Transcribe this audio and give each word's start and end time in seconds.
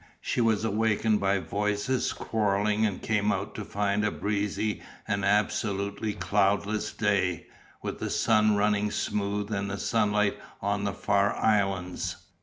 She 0.19 0.41
was 0.41 0.63
awakened 0.65 1.19
by 1.19 1.37
voices 1.37 2.11
quarrelling 2.11 2.87
and 2.87 3.03
came 3.03 3.31
out 3.31 3.53
to 3.53 3.63
find 3.63 4.03
a 4.03 4.09
breezy 4.09 4.81
and 5.07 5.23
absolutely 5.23 6.13
cloudless 6.13 6.91
day, 6.91 7.45
with 7.83 7.99
the 7.99 8.09
sea 8.09 8.49
running 8.55 8.89
smooth 8.89 9.53
and 9.53 9.69
the 9.69 9.77
sunlight 9.77 10.39
on 10.59 10.85
the 10.85 10.93
far 10.93 11.35
islands. 11.35 12.15